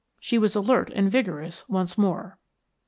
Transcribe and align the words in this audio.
She 0.19 0.39
was 0.39 0.55
alert 0.55 0.89
and 0.95 1.11
vigorous 1.11 1.69
once 1.69 1.95
more. 1.95 2.39